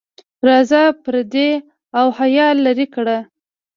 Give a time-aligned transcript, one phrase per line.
[0.47, 1.49] راځه پردې
[1.99, 3.17] او حیا لرې کړه.